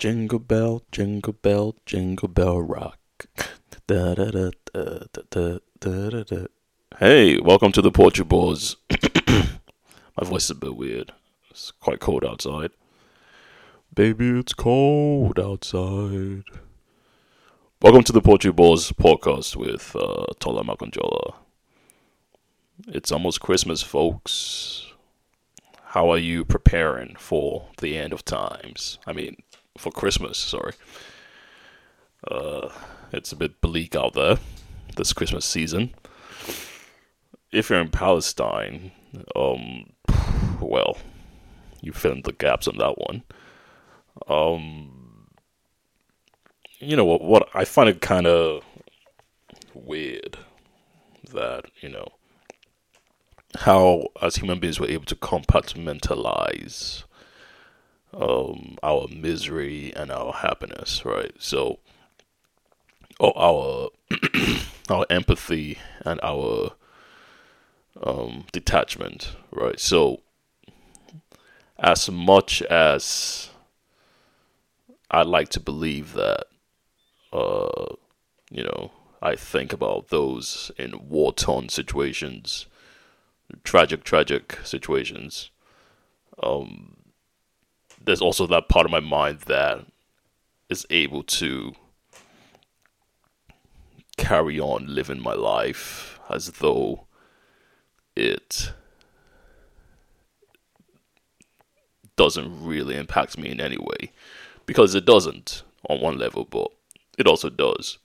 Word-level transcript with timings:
Jingle 0.00 0.38
bell, 0.38 0.82
jingle 0.90 1.34
bell, 1.34 1.76
jingle 1.84 2.26
bell 2.26 2.58
rock. 2.58 2.98
Da, 3.86 4.14
da, 4.14 4.30
da, 4.30 4.50
da, 4.72 4.98
da, 5.28 5.58
da, 5.78 6.22
da. 6.22 6.46
Hey, 6.98 7.38
welcome 7.38 7.70
to 7.72 7.82
the 7.82 7.90
Portugal 7.90 8.56
My 9.28 10.24
voice 10.24 10.44
is 10.44 10.52
a 10.52 10.54
bit 10.54 10.74
weird. 10.74 11.12
It's 11.50 11.70
quite 11.70 12.00
cold 12.00 12.24
outside. 12.24 12.70
Baby, 13.94 14.38
it's 14.38 14.54
cold 14.54 15.38
outside. 15.38 16.44
Welcome 17.82 18.04
to 18.04 18.12
the 18.12 18.22
Portugal 18.22 18.76
podcast 18.76 19.54
with 19.54 19.94
uh, 19.94 20.24
Tola 20.38 20.64
Makonjola. 20.64 21.34
It's 22.88 23.12
almost 23.12 23.42
Christmas, 23.42 23.82
folks. 23.82 24.86
How 25.88 26.10
are 26.10 26.16
you 26.16 26.46
preparing 26.46 27.16
for 27.18 27.66
the 27.82 27.98
end 27.98 28.14
of 28.14 28.24
times? 28.24 28.98
I 29.06 29.12
mean, 29.12 29.36
for 29.78 29.90
Christmas, 29.90 30.38
sorry. 30.38 30.72
Uh, 32.28 32.68
it's 33.12 33.32
a 33.32 33.36
bit 33.36 33.60
bleak 33.60 33.96
out 33.96 34.14
there 34.14 34.38
this 34.96 35.12
Christmas 35.12 35.44
season. 35.44 35.94
If 37.52 37.70
you're 37.70 37.80
in 37.80 37.90
Palestine, 37.90 38.92
um, 39.34 39.92
well, 40.60 40.98
you 41.80 41.92
fill 41.92 42.12
in 42.12 42.22
the 42.22 42.32
gaps 42.32 42.68
on 42.68 42.76
that 42.78 42.98
one. 42.98 43.22
Um, 44.28 45.28
you 46.78 46.96
know 46.96 47.04
what? 47.04 47.22
What 47.22 47.48
I 47.54 47.64
find 47.64 47.88
it 47.88 48.00
kind 48.00 48.26
of 48.26 48.64
weird 49.74 50.38
that 51.32 51.66
you 51.80 51.88
know 51.88 52.08
how 53.60 54.08
as 54.22 54.36
human 54.36 54.60
beings 54.60 54.78
we're 54.78 54.88
able 54.88 55.04
to 55.04 55.16
compartmentalize 55.16 57.04
um, 58.14 58.76
our 58.82 59.06
misery 59.08 59.92
and 59.94 60.10
our 60.10 60.32
happiness, 60.32 61.04
right? 61.04 61.32
So, 61.38 61.78
or 63.18 63.32
our 63.36 63.88
our 64.90 65.06
empathy 65.08 65.78
and 66.04 66.20
our 66.22 66.72
um, 68.02 68.46
detachment, 68.52 69.36
right? 69.50 69.78
So, 69.78 70.20
as 71.78 72.10
much 72.10 72.62
as 72.62 73.50
I 75.10 75.22
like 75.22 75.48
to 75.50 75.60
believe 75.60 76.12
that, 76.14 76.44
uh, 77.32 77.94
you 78.50 78.64
know, 78.64 78.92
I 79.22 79.36
think 79.36 79.72
about 79.72 80.08
those 80.08 80.70
in 80.78 81.08
war 81.08 81.32
torn 81.32 81.68
situations, 81.68 82.66
tragic, 83.64 84.04
tragic 84.04 84.58
situations. 84.64 85.50
Um, 86.42 86.96
there's 88.00 88.20
also 88.20 88.46
that 88.46 88.68
part 88.68 88.86
of 88.86 88.92
my 88.92 89.00
mind 89.00 89.40
that 89.40 89.84
is 90.68 90.86
able 90.90 91.22
to 91.22 91.72
carry 94.16 94.60
on 94.60 94.86
living 94.86 95.20
my 95.20 95.34
life 95.34 96.18
as 96.28 96.52
though 96.52 97.06
it 98.14 98.72
doesn't 102.16 102.64
really 102.64 102.96
impact 102.96 103.38
me 103.38 103.50
in 103.50 103.60
any 103.60 103.78
way. 103.78 104.12
Because 104.66 104.94
it 104.94 105.04
doesn't 105.04 105.62
on 105.88 106.00
one 106.00 106.18
level 106.18 106.44
but 106.44 106.68
it 107.18 107.26
also 107.26 107.50
does. 107.50 107.98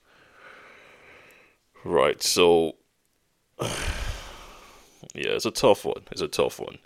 Right 1.84 2.22
so 2.22 2.76
yeah 3.60 3.70
it's 5.14 5.46
a 5.46 5.50
tough 5.50 5.84
one. 5.84 6.02
It's 6.10 6.22
a 6.22 6.28
tough 6.28 6.58
one. 6.58 6.78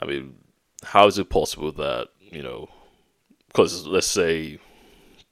I 0.00 0.06
mean 0.06 0.36
how 0.84 1.06
is 1.06 1.18
it 1.18 1.30
possible 1.30 1.72
that 1.72 2.08
you 2.30 2.42
know, 2.42 2.68
because 3.48 3.86
let's 3.86 4.06
say 4.06 4.58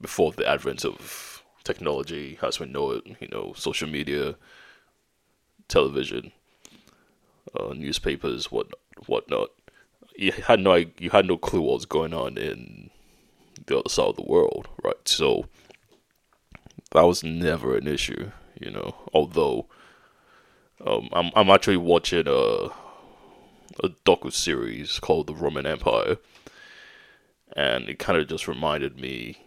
before 0.01 0.31
the 0.31 0.47
advent 0.47 0.85
of 0.85 1.43
technology 1.63 2.37
as 2.41 2.59
we 2.59 2.65
know 2.67 2.91
it, 2.91 3.03
you 3.19 3.27
know, 3.29 3.53
social 3.55 3.87
media, 3.87 4.35
television, 5.67 6.31
uh, 7.59 7.73
newspapers, 7.73 8.51
what 8.51 8.67
whatnot, 9.05 9.49
you 10.15 10.31
had 10.31 10.59
no 10.59 10.75
you 10.75 11.09
had 11.11 11.25
no 11.25 11.37
clue 11.37 11.61
what 11.61 11.75
was 11.75 11.85
going 11.85 12.13
on 12.13 12.37
in 12.37 12.89
the 13.65 13.79
other 13.79 13.89
side 13.89 14.07
of 14.07 14.15
the 14.17 14.23
world, 14.23 14.67
right? 14.83 15.07
So 15.07 15.45
that 16.91 17.03
was 17.03 17.23
never 17.23 17.77
an 17.77 17.87
issue, 17.87 18.31
you 18.59 18.71
know. 18.71 18.95
Although 19.13 19.67
um, 20.85 21.09
I'm 21.13 21.31
I'm 21.35 21.49
actually 21.49 21.77
watching 21.77 22.27
a 22.27 22.69
a 23.81 23.89
docu 24.05 24.33
series 24.33 24.99
called 24.99 25.27
The 25.27 25.35
Roman 25.35 25.65
Empire 25.65 26.17
and 27.55 27.89
it 27.89 27.99
kind 27.99 28.19
of 28.19 28.27
just 28.27 28.47
reminded 28.47 28.99
me 28.99 29.37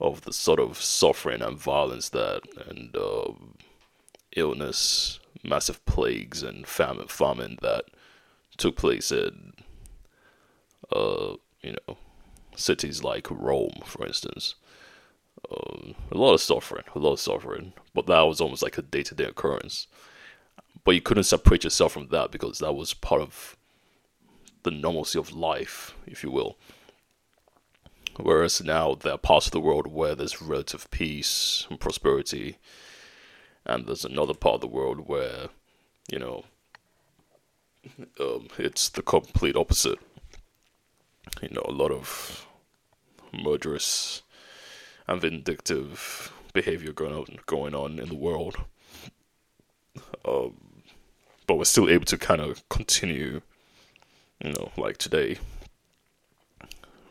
of 0.00 0.22
the 0.22 0.32
sort 0.32 0.60
of 0.60 0.80
suffering 0.80 1.42
and 1.42 1.58
violence 1.58 2.08
that 2.10 2.42
and 2.68 2.96
uh, 2.96 3.32
illness, 4.36 5.20
massive 5.42 5.84
plagues 5.86 6.42
and 6.42 6.66
famine, 6.66 7.08
famine 7.08 7.58
that 7.62 7.84
took 8.56 8.76
place 8.76 9.10
in, 9.10 9.52
uh, 10.94 11.34
you 11.62 11.76
know, 11.86 11.96
cities 12.56 13.02
like 13.02 13.30
Rome, 13.30 13.80
for 13.84 14.06
instance. 14.06 14.54
Um, 15.50 15.94
a 16.10 16.16
lot 16.16 16.34
of 16.34 16.40
suffering, 16.40 16.84
a 16.94 16.98
lot 16.98 17.12
of 17.12 17.20
suffering, 17.20 17.74
but 17.92 18.06
that 18.06 18.22
was 18.22 18.40
almost 18.40 18.62
like 18.62 18.78
a 18.78 18.82
day-to-day 18.82 19.24
occurrence. 19.24 19.86
But 20.84 20.92
you 20.92 21.00
couldn't 21.00 21.24
separate 21.24 21.64
yourself 21.64 21.92
from 21.92 22.08
that 22.08 22.30
because 22.30 22.58
that 22.58 22.74
was 22.74 22.94
part 22.94 23.20
of 23.20 23.56
the 24.62 24.70
normalcy 24.70 25.18
of 25.18 25.32
life, 25.32 25.94
if 26.06 26.22
you 26.22 26.30
will. 26.30 26.56
Whereas 28.16 28.62
now 28.62 28.94
there 28.94 29.14
are 29.14 29.18
parts 29.18 29.46
of 29.46 29.52
the 29.52 29.60
world 29.60 29.88
where 29.88 30.14
there's 30.14 30.40
relative 30.40 30.90
peace 30.90 31.66
and 31.68 31.80
prosperity, 31.80 32.58
and 33.66 33.86
there's 33.86 34.04
another 34.04 34.34
part 34.34 34.56
of 34.56 34.60
the 34.60 34.66
world 34.68 35.08
where, 35.08 35.48
you 36.10 36.18
know, 36.18 36.44
um, 38.20 38.48
it's 38.56 38.88
the 38.88 39.02
complete 39.02 39.56
opposite. 39.56 39.98
You 41.42 41.48
know, 41.50 41.64
a 41.64 41.72
lot 41.72 41.90
of 41.90 42.46
murderous 43.32 44.22
and 45.08 45.20
vindictive 45.20 46.32
behavior 46.52 46.92
going 46.92 47.12
on 47.12 47.38
going 47.46 47.74
on 47.74 47.98
in 47.98 48.08
the 48.08 48.14
world. 48.14 48.56
Um, 50.24 50.82
but 51.46 51.56
we're 51.56 51.64
still 51.64 51.90
able 51.90 52.04
to 52.06 52.16
kind 52.16 52.40
of 52.40 52.66
continue, 52.68 53.40
you 54.42 54.52
know, 54.52 54.70
like 54.76 54.98
today. 54.98 55.38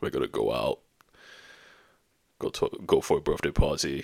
We're 0.01 0.09
gonna 0.09 0.27
go 0.27 0.53
out 0.53 0.79
go 2.43 2.49
to 2.49 2.69
go 2.85 3.01
for 3.01 3.17
a 3.17 3.21
birthday 3.21 3.51
party, 3.51 4.03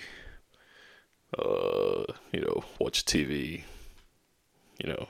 uh, 1.38 2.04
you 2.32 2.42
know, 2.42 2.64
watch 2.80 3.06
TV, 3.06 3.64
you 4.82 4.90
know, 4.90 5.08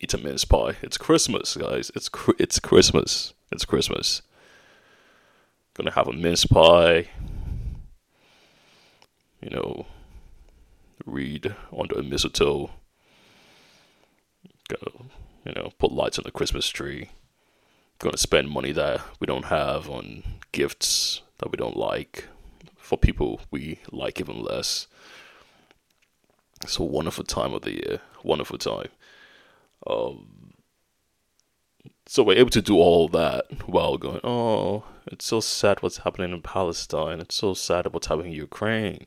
eat 0.00 0.14
a 0.14 0.18
mince 0.18 0.44
pie. 0.44 0.76
It's 0.82 0.96
Christmas, 0.96 1.56
guys. 1.56 1.90
It's 1.94 2.08
it's 2.38 2.58
Christmas. 2.58 3.34
It's 3.50 3.64
Christmas. 3.64 4.22
Gonna 5.74 5.92
have 5.92 6.08
a 6.08 6.12
mince 6.12 6.46
pie. 6.46 7.08
You 9.40 9.50
know, 9.50 9.86
read 11.04 11.54
under 11.76 11.98
a 11.98 12.02
mistletoe. 12.02 12.70
Gonna, 14.68 15.10
you 15.44 15.52
know, 15.52 15.72
put 15.78 15.92
lights 15.92 16.18
on 16.18 16.24
the 16.24 16.30
Christmas 16.30 16.68
tree. 16.68 17.10
Gonna 17.98 18.16
spend 18.16 18.48
money 18.48 18.72
that 18.72 19.00
we 19.20 19.26
don't 19.26 19.46
have 19.46 19.90
on 19.90 20.22
gifts 20.52 21.22
that 21.38 21.50
we 21.50 21.56
don't 21.56 21.76
like 21.76 22.28
for 22.82 22.98
people 22.98 23.40
we 23.50 23.78
like 23.90 24.20
even 24.20 24.42
less. 24.42 24.86
It's 26.62 26.78
a 26.78 26.82
wonderful 26.82 27.24
time 27.24 27.54
of 27.54 27.62
the 27.62 27.72
year. 27.72 28.00
Wonderful 28.22 28.58
time. 28.58 28.88
Um, 29.86 30.54
so 32.06 32.22
we're 32.22 32.38
able 32.38 32.50
to 32.50 32.62
do 32.62 32.76
all 32.76 33.08
that 33.08 33.46
while 33.68 33.96
going, 33.96 34.20
oh, 34.22 34.84
it's 35.06 35.24
so 35.24 35.40
sad 35.40 35.82
what's 35.82 35.98
happening 35.98 36.32
in 36.32 36.42
Palestine. 36.42 37.20
It's 37.20 37.34
so 37.34 37.54
sad 37.54 37.92
what's 37.92 38.06
happening 38.06 38.32
in 38.32 38.38
Ukraine. 38.38 39.06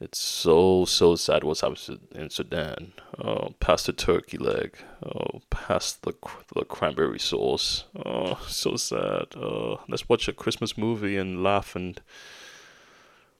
It's 0.00 0.18
so, 0.18 0.84
so 0.84 1.14
sad 1.14 1.44
what's 1.44 1.60
happening 1.60 2.00
in 2.14 2.30
Sudan. 2.30 2.94
Oh, 3.22 3.54
past 3.60 3.86
the 3.86 3.92
turkey 3.92 4.38
leg. 4.38 4.76
Oh, 5.04 5.42
past 5.50 6.02
the, 6.02 6.14
the 6.54 6.64
cranberry 6.64 7.20
sauce. 7.20 7.84
Oh, 8.04 8.40
so 8.48 8.76
sad. 8.76 9.36
Oh, 9.36 9.80
let's 9.88 10.08
watch 10.08 10.26
a 10.26 10.32
Christmas 10.32 10.76
movie 10.76 11.16
and 11.16 11.44
laugh 11.44 11.76
and 11.76 12.00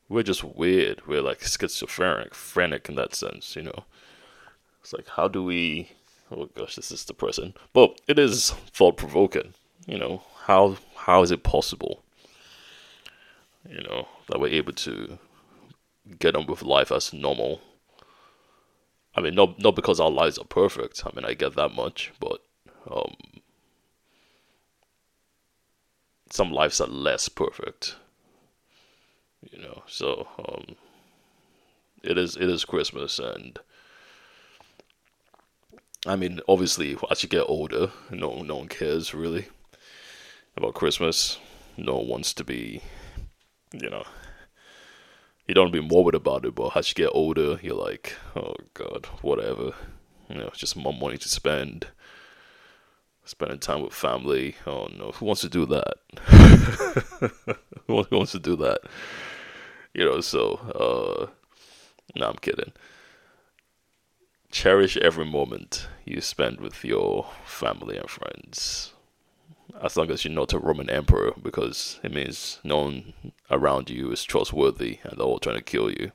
we're 0.09 0.23
just 0.23 0.45
weird. 0.45 1.06
We're 1.06 1.23
like 1.23 1.43
schizophrenic, 1.43 2.35
frantic 2.35 2.89
in 2.89 2.95
that 2.97 3.15
sense, 3.15 3.56
you 3.56 3.62
know. 3.62 3.85
It's 4.81 4.93
like, 4.93 5.09
how 5.09 5.29
do 5.29 5.43
we? 5.43 5.91
Oh 6.31 6.47
gosh, 6.55 6.77
this 6.77 6.91
is 6.91 7.05
depressing. 7.05 7.55
But 7.73 8.01
it 8.06 8.19
is 8.19 8.51
thought 8.73 8.97
provoking. 8.97 9.55
You 9.87 9.99
know, 9.99 10.23
how 10.45 10.77
how 10.97 11.23
is 11.23 11.31
it 11.31 11.43
possible? 11.43 12.03
You 13.69 13.83
know 13.83 14.09
that 14.29 14.41
we're 14.41 14.49
able 14.49 14.73
to 14.73 15.19
get 16.19 16.37
on 16.37 16.47
with 16.47 16.62
life 16.62 16.93
as 16.93 17.12
normal. 17.12 17.61
I 19.15 19.21
mean, 19.21 19.35
not 19.35 19.59
not 19.59 19.77
because 19.77 20.01
our 20.01 20.11
lives 20.11 20.39
are 20.39 20.45
perfect. 20.45 21.03
I 21.06 21.11
mean, 21.15 21.25
I 21.25 21.35
get 21.35 21.55
that 21.56 21.75
much, 21.75 22.12
but 22.21 22.43
um, 22.91 23.15
some 26.31 26.53
lives 26.53 26.81
are 26.81 26.89
less 26.89 27.29
perfect 27.29 27.97
You 29.50 29.58
know, 29.62 29.82
so 29.87 30.26
um, 30.38 30.76
it 32.02 32.19
is 32.19 32.37
it 32.37 32.49
is 32.49 32.64
Christmas, 32.64 33.19
and 33.19 33.58
I 36.06 36.17
mean, 36.17 36.41
obviously, 36.49 36.96
as 37.11 37.23
you 37.23 37.29
get 37.29 37.44
older, 37.49 37.91
no 38.11 38.43
no 38.43 38.56
one 38.56 38.69
cares 38.69 39.14
really 39.14 39.46
about 40.56 40.75
Christmas. 40.75 41.38
No 41.76 41.96
one 41.96 42.08
wants 42.08 42.32
to 42.35 42.44
be, 42.44 42.82
you 43.73 43.91
know, 43.91 44.05
you 45.49 45.55
don't 45.55 45.73
be 45.73 45.81
morbid 45.81 46.14
about 46.14 46.44
it, 46.44 46.55
but 46.55 46.76
as 46.76 46.88
you 46.88 46.94
get 46.94 47.11
older, 47.12 47.58
you're 47.62 47.75
like, 47.76 48.14
oh 48.37 48.55
god, 48.75 49.06
whatever. 49.23 49.73
You 50.29 50.37
know, 50.37 50.50
just 50.55 50.76
more 50.76 50.93
money 50.94 51.19
to 51.19 51.29
spend. 51.29 51.88
Spending 53.26 53.58
time 53.58 53.82
with 53.82 53.94
family. 53.94 54.56
Oh 54.67 54.87
no, 54.87 55.12
who 55.12 55.25
wants 55.26 55.41
to 55.43 55.49
do 55.49 55.64
that? 55.67 55.94
who 57.87 58.05
wants 58.11 58.32
to 58.32 58.38
do 58.38 58.56
that? 58.56 58.81
You 59.94 60.05
know, 60.05 60.20
so 60.20 60.55
uh 60.75 61.26
no, 62.17 62.29
I'm 62.29 62.37
kidding. 62.37 62.73
Cherish 64.50 64.96
every 64.99 65.25
moment 65.25 65.88
you 66.05 66.20
spend 66.20 66.61
with 66.61 66.85
your 66.85 67.26
family 67.44 67.96
and 67.96 68.08
friends. 68.08 68.93
As 69.82 69.96
long 69.96 70.11
as 70.11 70.25
you're 70.25 70.32
not 70.35 70.52
a 70.52 70.58
Roman 70.58 70.88
emperor, 70.88 71.32
because 71.43 71.99
it 72.05 72.12
means 72.12 72.61
no 72.62 72.82
one 72.82 73.12
around 73.50 73.91
you 73.91 74.12
is 74.12 74.23
trustworthy 74.23 74.99
and 75.02 75.19
they're 75.19 75.26
all 75.26 75.41
trying 75.41 75.56
to 75.56 75.62
kill 75.62 75.91
you, 75.91 76.12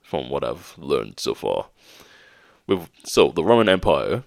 from 0.00 0.30
what 0.30 0.44
I've 0.44 0.74
learned 0.78 1.20
so 1.20 1.34
far. 1.34 1.66
With 2.66 2.88
so 3.04 3.28
the 3.28 3.44
Roman 3.44 3.68
Empire 3.68 4.24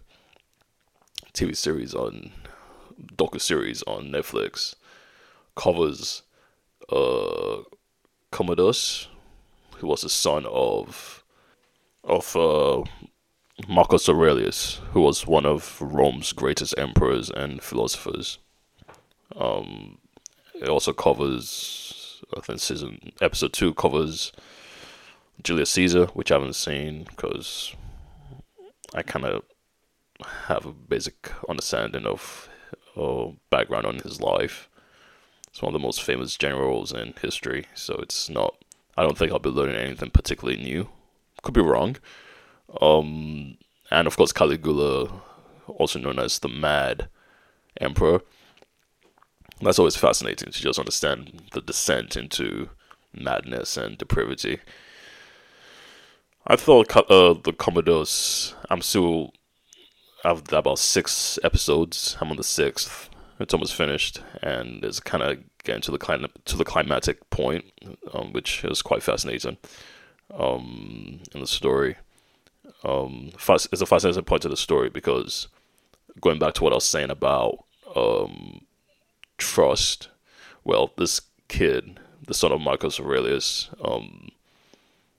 TV 1.34 1.56
series 1.56 1.94
on 1.96 2.32
docu 3.16 3.42
series 3.42 3.82
on 3.84 4.10
Netflix 4.10 4.76
covers 5.56 6.22
uh 6.92 7.62
Commodus, 8.36 9.08
who 9.78 9.88
was 9.88 10.02
the 10.02 10.10
son 10.10 10.46
of 10.46 11.24
of 12.04 12.36
uh, 12.36 12.84
Marcus 13.66 14.10
Aurelius, 14.10 14.82
who 14.92 15.00
was 15.00 15.26
one 15.26 15.46
of 15.46 15.82
Rome's 15.82 16.34
greatest 16.34 16.78
emperors 16.78 17.30
and 17.30 17.64
philosophers. 17.64 18.40
Um, 19.38 20.00
it 20.54 20.68
also 20.68 20.92
covers, 20.92 22.22
I 22.36 22.42
think 22.42 22.60
season 22.60 23.14
episode 23.22 23.54
two 23.54 23.74
covers 23.74 24.34
Julius 25.42 25.70
Caesar, 25.70 26.08
which 26.08 26.30
I 26.30 26.36
haven't 26.36 26.58
seen 26.58 27.06
because 27.06 27.74
I 28.94 29.02
kind 29.02 29.24
of 29.24 29.44
have 30.48 30.66
a 30.66 30.74
basic 30.74 31.32
understanding 31.48 32.06
of 32.06 32.50
uh, 32.98 33.28
background 33.50 33.86
on 33.86 34.00
his 34.00 34.20
life. 34.20 34.68
It's 35.56 35.62
one 35.62 35.74
of 35.74 35.80
the 35.80 35.88
most 35.88 36.04
famous 36.04 36.36
generals 36.36 36.92
in 36.92 37.14
history, 37.22 37.68
so 37.74 37.96
it's 38.00 38.30
not. 38.30 38.58
I 38.98 39.04
don't 39.04 39.18
think 39.18 39.32
I'll 39.32 39.40
be 39.40 39.50
learning 39.50 39.78
anything 39.78 40.10
particularly 40.10 40.62
new. 40.62 40.90
Could 41.44 41.54
be 41.54 41.62
wrong. 41.62 41.96
Um, 42.82 43.56
and 43.90 44.06
of 44.06 44.18
course 44.18 44.34
Caligula, 44.34 45.22
also 45.68 45.98
known 45.98 46.20
as 46.20 46.40
the 46.40 46.50
Mad 46.50 47.08
Emperor. 47.80 48.20
That's 49.62 49.80
always 49.80 49.96
fascinating 49.96 50.52
to 50.52 50.62
just 50.62 50.78
understand 50.78 51.44
the 51.54 51.62
descent 51.62 52.18
into 52.18 52.68
madness 53.14 53.78
and 53.78 53.98
depravity. 53.98 54.60
I 56.46 56.58
thought 56.58 56.94
uh, 56.98 57.34
the 57.34 57.54
Commodus. 57.58 58.54
I'm 58.70 58.82
still. 58.82 59.32
I've 60.26 60.52
about 60.52 60.80
six 60.80 61.40
episodes. 61.46 62.18
I'm 62.20 62.30
on 62.30 62.36
the 62.36 62.44
sixth. 62.44 63.10
It's 63.40 63.54
almost 63.54 63.76
finished, 63.76 64.22
and 64.42 64.84
it's 64.84 65.00
kind 65.00 65.24
of 65.24 65.40
getting 65.64 65.82
to 65.82 65.92
the 65.92 65.98
clim- 65.98 66.28
to 66.46 66.58
the 66.58 66.64
climatic 66.64 67.30
point, 67.30 67.66
um, 68.14 68.32
which 68.32 68.64
is 68.64 68.82
quite 68.82 69.04
fascinating. 69.04 69.58
Um, 70.34 71.20
in 71.34 71.42
the 71.42 71.48
story, 71.48 71.98
um, 72.84 73.32
it's 73.34 73.82
a 73.82 73.86
fascinating 73.86 74.24
point 74.24 74.42
to 74.44 74.50
the 74.50 74.58
story 74.58 74.90
because 74.90 75.48
going 76.22 76.40
back 76.40 76.54
to 76.56 76.64
what 76.64 76.72
I 76.72 76.76
was 76.76 76.86
saying 76.86 77.10
about 77.10 77.66
um, 77.96 78.66
trust. 79.38 80.10
Well, 80.64 80.92
this 80.98 81.22
kid, 81.48 82.00
the 82.26 82.34
son 82.34 82.52
of 82.52 82.62
Marcus 82.62 83.00
Aurelius, 83.00 83.70
um, 83.84 84.30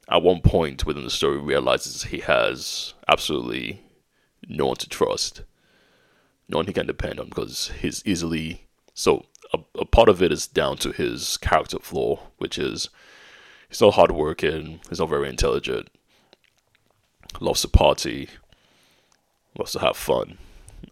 at 0.08 0.22
one 0.22 0.40
point 0.40 0.86
within 0.86 1.04
the 1.04 1.10
story 1.10 1.38
realizes 1.38 2.04
he 2.04 2.18
has 2.18 2.94
absolutely 3.08 3.82
no 4.48 4.66
one 4.66 4.76
to 4.76 4.88
trust, 4.88 5.42
one 6.48 6.66
he 6.66 6.72
can 6.72 6.86
depend 6.86 7.20
on 7.20 7.28
because 7.28 7.72
he's 7.80 8.02
easily 8.04 8.66
so. 8.94 9.24
A, 9.54 9.58
a 9.78 9.84
part 9.84 10.08
of 10.08 10.22
it 10.22 10.32
is 10.32 10.48
down 10.48 10.76
to 10.78 10.90
his 10.90 11.36
character 11.36 11.78
flaw, 11.80 12.18
which 12.38 12.58
is 12.58 12.88
he's 13.68 13.80
not 13.80 13.94
hardworking, 13.94 14.80
he's 14.88 14.98
not 14.98 15.08
very 15.08 15.28
intelligent, 15.28 15.88
loves 17.40 17.60
to 17.62 17.68
party, 17.68 18.28
loves 19.56 19.72
to 19.72 19.78
have 19.78 19.96
fun. 19.96 20.38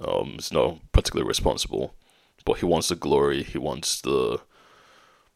Um, 0.01 0.35
he's 0.35 0.53
not 0.53 0.79
particularly 0.93 1.27
responsible, 1.27 1.95
but 2.45 2.59
he 2.59 2.67
wants 2.67 2.89
the 2.89 2.95
glory, 2.95 3.43
he 3.43 3.59
wants 3.59 4.01
the 4.01 4.41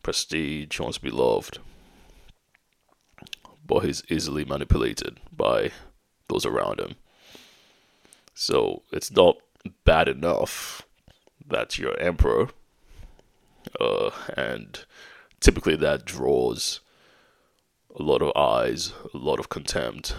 prestige, 0.05 0.77
he 0.77 0.83
wants 0.83 0.99
to 0.99 1.05
be 1.05 1.11
loved 1.11 1.59
but 3.69 3.85
he's 3.85 4.03
easily 4.09 4.45
manipulated 4.45 5.21
by 5.31 5.71
those 6.29 6.45
around 6.45 6.81
him. 6.81 6.97
So 8.35 8.83
it's 8.91 9.13
not 9.13 9.37
bad 9.85 10.09
enough 10.09 10.83
that 11.47 11.79
you're 11.79 11.99
emperor, 11.99 12.49
uh, 13.81 14.11
and 14.37 14.85
typically 15.41 15.77
that 15.77 16.05
draws 16.05 16.81
a 17.99 18.03
lot 18.03 18.23
of 18.23 18.37
eyes, 18.37 18.93
a 19.15 19.19
lot 19.19 19.41
of 19.41 19.49
contempt, 19.49 20.15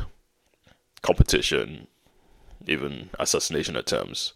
competition, 1.02 1.88
even 2.68 3.10
assassination 3.20 3.76
attempts. 3.76 4.34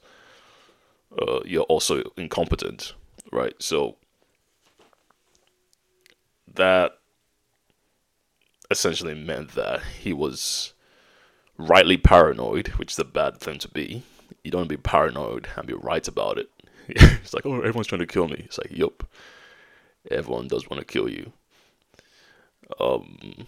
Uh, 1.19 1.39
you're 1.45 1.63
also 1.63 2.01
incompetent, 2.17 2.93
right? 3.31 3.53
So 3.59 3.97
that 6.51 6.93
essentially 8.71 9.13
meant 9.13 9.51
that 9.51 9.81
he 10.01 10.13
was 10.13 10.73
rightly 11.57 11.97
paranoid, 11.97 12.69
which 12.69 12.93
is 12.93 12.99
a 12.99 13.05
bad 13.05 13.39
thing 13.39 13.59
to 13.59 13.67
be. 13.67 14.03
You 14.43 14.51
don't 14.51 14.67
be 14.67 14.77
paranoid 14.77 15.47
and 15.55 15.67
be 15.67 15.73
right 15.73 16.07
about 16.07 16.37
it. 16.37 16.49
it's 16.87 17.33
like, 17.33 17.45
oh, 17.45 17.59
everyone's 17.59 17.87
trying 17.87 17.99
to 17.99 18.07
kill 18.07 18.27
me. 18.27 18.41
It's 18.45 18.57
like, 18.57 18.71
yup, 18.71 19.07
everyone 20.11 20.47
does 20.47 20.69
want 20.69 20.79
to 20.79 20.85
kill 20.85 21.09
you. 21.09 21.31
Um, 22.79 23.47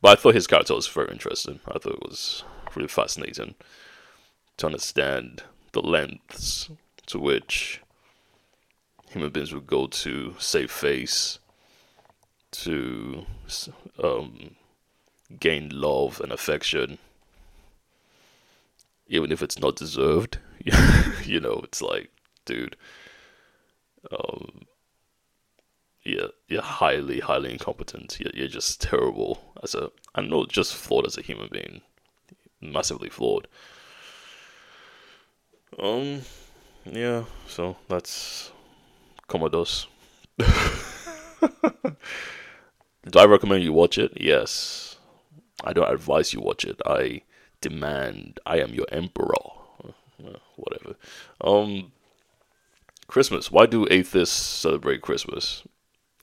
but 0.00 0.18
I 0.18 0.20
thought 0.20 0.34
his 0.34 0.46
character 0.46 0.74
was 0.74 0.86
very 0.86 1.10
interesting. 1.10 1.60
I 1.66 1.78
thought 1.78 1.94
it 1.94 2.02
was 2.02 2.44
really 2.74 2.88
fascinating 2.88 3.54
to 4.58 4.66
understand 4.66 5.42
the 5.72 5.82
lengths 5.82 6.70
to 7.06 7.18
which 7.18 7.80
human 9.10 9.30
beings 9.30 9.52
would 9.52 9.66
go 9.66 9.86
to 9.86 10.34
save 10.38 10.70
face, 10.70 11.38
to 12.50 13.26
um, 14.02 14.56
gain 15.40 15.70
love 15.72 16.20
and 16.20 16.32
affection, 16.32 16.98
even 19.08 19.32
if 19.32 19.42
it's 19.42 19.58
not 19.58 19.76
deserved. 19.76 20.38
you 21.24 21.40
know, 21.40 21.60
it's 21.64 21.82
like, 21.82 22.10
dude, 22.44 22.76
um, 24.10 24.66
yeah, 26.04 26.26
you're 26.48 26.62
highly, 26.62 27.20
highly 27.20 27.52
incompetent. 27.52 28.18
You're, 28.20 28.32
you're 28.34 28.48
just 28.48 28.80
terrible 28.80 29.54
as 29.62 29.74
a, 29.74 29.90
I'm 30.14 30.28
not 30.28 30.48
just 30.48 30.74
flawed 30.74 31.06
as 31.06 31.18
a 31.18 31.22
human 31.22 31.48
being, 31.50 31.80
massively 32.60 33.08
flawed. 33.08 33.48
Um, 35.78 36.22
yeah, 36.84 37.24
so 37.46 37.76
that's 37.88 38.52
Commodus. 39.26 39.86
Do 40.38 40.46
I 43.18 43.26
recommend 43.26 43.64
you 43.64 43.72
watch 43.72 43.98
it? 43.98 44.12
Yes. 44.20 44.96
I 45.64 45.72
don't 45.72 45.90
advise 45.90 46.32
you 46.32 46.40
watch 46.40 46.64
it. 46.64 46.80
I 46.86 47.22
demand 47.60 48.40
I 48.46 48.58
am 48.58 48.74
your 48.74 48.86
emperor. 48.90 49.34
Whatever. 50.56 50.96
Um 51.40 51.92
Christmas. 53.06 53.50
Why 53.50 53.66
do 53.66 53.86
atheists 53.90 54.36
celebrate 54.36 55.02
Christmas? 55.02 55.62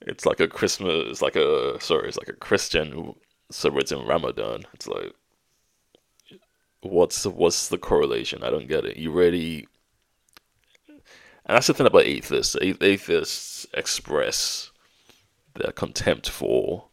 it's 0.00 0.24
like 0.24 0.40
a 0.40 0.48
Christmas 0.48 1.10
it's 1.10 1.22
like 1.22 1.36
a 1.36 1.80
sorry, 1.80 2.08
it's 2.08 2.18
like 2.18 2.28
a 2.28 2.32
Christian 2.34 2.92
who 2.92 3.16
celebrates 3.50 3.92
in 3.92 4.06
Ramadan. 4.06 4.64
It's 4.74 4.86
like 4.86 5.12
what's 6.80 7.26
what's 7.26 7.68
the 7.68 7.78
correlation? 7.78 8.42
I 8.42 8.50
don't 8.50 8.68
get 8.68 8.84
it. 8.84 8.96
You 8.96 9.10
ready 9.12 9.66
and 11.46 11.54
that's 11.54 11.68
the 11.68 11.74
thing 11.74 11.86
about 11.86 12.06
atheists. 12.06 12.56
Atheists 12.60 13.66
express 13.72 14.72
their 15.54 15.70
contempt 15.70 16.28
for 16.28 16.86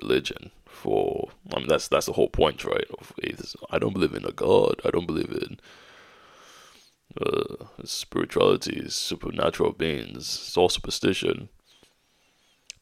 religion. 0.00 0.52
For 0.80 1.28
I 1.54 1.58
mean, 1.58 1.68
that's 1.68 1.88
that's 1.88 2.06
the 2.06 2.14
whole 2.14 2.30
point, 2.30 2.64
right? 2.64 2.86
Of 2.98 3.12
atheism. 3.22 3.60
I 3.70 3.78
don't 3.78 3.92
believe 3.92 4.14
in 4.14 4.24
a 4.24 4.32
god. 4.32 4.80
I 4.82 4.90
don't 4.90 5.06
believe 5.06 5.30
in 5.30 5.60
uh, 7.20 7.66
spirituality, 7.84 8.88
supernatural 8.88 9.72
beings. 9.72 10.16
It's 10.16 10.56
all 10.56 10.70
superstition. 10.70 11.50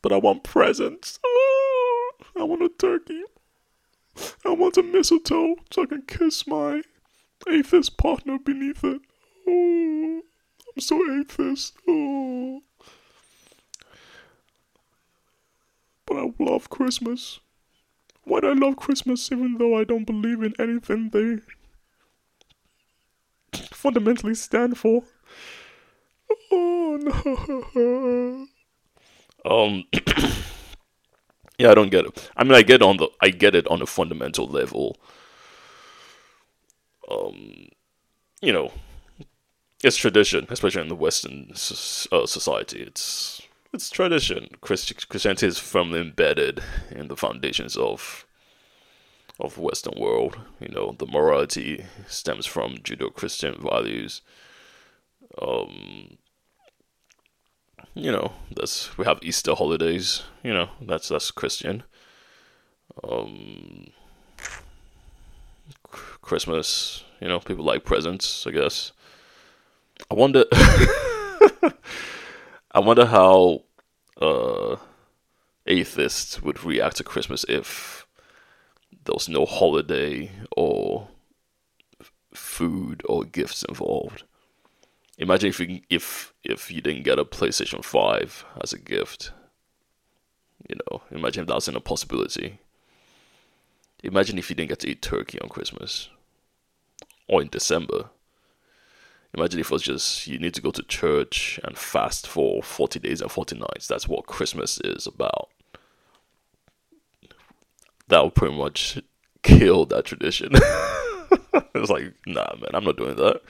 But 0.00 0.12
I 0.12 0.18
want 0.18 0.44
presents. 0.44 1.18
Oh, 1.26 2.12
I 2.38 2.44
want 2.44 2.62
a 2.62 2.68
turkey. 2.68 3.24
I 4.46 4.50
want 4.50 4.76
a 4.76 4.82
mistletoe 4.84 5.56
so 5.72 5.82
I 5.82 5.86
can 5.86 6.02
kiss 6.02 6.46
my 6.46 6.82
atheist 7.48 7.96
partner 7.96 8.38
beneath 8.38 8.84
it. 8.84 9.02
Oh, 9.48 10.22
I'm 10.76 10.80
so 10.80 11.02
atheist. 11.18 11.74
Oh. 11.88 12.62
But 16.06 16.16
I 16.16 16.32
love 16.38 16.70
Christmas. 16.70 17.40
Why 18.28 18.40
do 18.40 18.50
I 18.50 18.52
love 18.52 18.76
Christmas 18.76 19.32
even 19.32 19.56
though 19.58 19.76
I 19.78 19.84
don't 19.84 20.04
believe 20.04 20.42
in 20.42 20.54
anything 20.58 21.08
they 21.10 21.38
fundamentally 23.72 24.34
stand 24.34 24.76
for? 24.76 25.04
Oh 26.50 26.98
no. 27.74 29.50
Um 29.50 29.84
Yeah, 31.58 31.70
I 31.70 31.74
don't 31.74 31.90
get 31.90 32.04
it. 32.06 32.30
I 32.36 32.44
mean 32.44 32.54
I 32.54 32.62
get 32.62 32.82
on 32.82 32.98
the 32.98 33.08
I 33.20 33.30
get 33.30 33.54
it 33.54 33.66
on 33.68 33.82
a 33.82 33.86
fundamental 33.86 34.46
level. 34.46 34.96
Um 37.10 37.68
you 38.42 38.52
know, 38.52 38.72
it's 39.82 39.96
tradition, 39.96 40.46
especially 40.50 40.82
in 40.82 40.88
the 40.88 40.94
Western 40.94 41.50
uh, 41.50 42.26
society. 42.26 42.80
It's 42.82 43.42
it's 43.72 43.90
tradition. 43.90 44.48
Christianity 44.60 45.46
is 45.46 45.58
firmly 45.58 46.00
embedded 46.00 46.62
in 46.90 47.08
the 47.08 47.16
foundations 47.16 47.76
of 47.76 48.26
of 49.40 49.58
Western 49.58 49.94
world. 50.00 50.38
You 50.60 50.68
know, 50.68 50.96
the 50.98 51.06
morality 51.06 51.84
stems 52.08 52.44
from 52.44 52.78
Judeo-Christian 52.78 53.54
values. 53.62 54.22
Um, 55.40 56.18
you 57.94 58.10
know, 58.10 58.32
that's 58.54 58.96
we 58.98 59.04
have 59.04 59.20
Easter 59.22 59.54
holidays. 59.54 60.22
You 60.42 60.52
know, 60.54 60.70
that's 60.80 61.08
that's 61.08 61.30
Christian. 61.30 61.84
Um, 63.04 63.88
Christmas. 65.90 67.04
You 67.20 67.28
know, 67.28 67.40
people 67.40 67.64
like 67.64 67.84
presents. 67.84 68.46
I 68.46 68.50
guess. 68.50 68.92
I 70.10 70.14
wonder. 70.14 70.44
I 72.72 72.80
wonder 72.80 73.06
how 73.06 73.62
uh, 74.20 74.76
atheists 75.66 76.42
would 76.42 76.64
react 76.64 76.96
to 76.96 77.04
Christmas 77.04 77.44
if 77.48 78.06
there 79.04 79.14
was 79.14 79.28
no 79.28 79.46
holiday 79.46 80.30
or 80.56 81.08
food 82.34 83.02
or 83.08 83.24
gifts 83.24 83.62
involved. 83.62 84.24
Imagine 85.16 85.48
if 85.48 85.60
you 85.60 85.80
if 85.90 86.32
if 86.44 86.70
you 86.70 86.80
didn't 86.80 87.04
get 87.04 87.18
a 87.18 87.24
PlayStation 87.24 87.84
Five 87.84 88.44
as 88.62 88.72
a 88.72 88.78
gift. 88.78 89.32
You 90.68 90.76
know, 90.76 91.02
imagine 91.10 91.42
if 91.42 91.46
that 91.48 91.54
wasn't 91.54 91.76
a 91.76 91.80
possibility. 91.80 92.60
Imagine 94.02 94.38
if 94.38 94.50
you 94.50 94.56
didn't 94.56 94.68
get 94.68 94.80
to 94.80 94.88
eat 94.88 95.02
turkey 95.02 95.40
on 95.40 95.48
Christmas 95.48 96.08
or 97.26 97.42
in 97.42 97.48
December. 97.48 98.10
Imagine 99.34 99.60
if 99.60 99.66
it 99.66 99.72
was 99.72 99.82
just 99.82 100.26
you 100.26 100.38
need 100.38 100.54
to 100.54 100.62
go 100.62 100.70
to 100.70 100.82
church 100.82 101.60
and 101.62 101.76
fast 101.76 102.26
for 102.26 102.62
40 102.62 102.98
days 103.00 103.20
and 103.20 103.30
40 103.30 103.56
nights. 103.56 103.86
That's 103.86 104.08
what 104.08 104.26
Christmas 104.26 104.80
is 104.82 105.06
about. 105.06 105.50
That 108.08 108.24
would 108.24 108.34
pretty 108.34 108.56
much 108.56 108.98
kill 109.42 109.84
that 109.86 110.06
tradition. 110.06 110.52
it's 111.74 111.90
like, 111.90 112.14
nah, 112.26 112.54
man, 112.56 112.70
I'm 112.72 112.84
not 112.84 112.96
doing 112.96 113.16
that. 113.16 113.42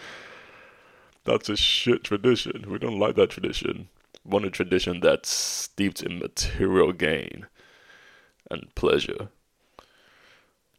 That's 1.25 1.49
a 1.49 1.57
shit 1.57 2.05
tradition. 2.05 2.65
We 2.69 2.79
don't 2.79 2.99
like 2.99 3.15
that 3.17 3.31
tradition. 3.31 3.89
We 4.25 4.31
want 4.31 4.47
a 4.47 4.51
tradition 4.51 5.01
that's 5.01 5.29
steeped 5.29 6.03
in 6.03 6.19
material 6.19 6.93
gain 6.93 7.47
and 8.51 8.75
pleasure. 8.75 9.29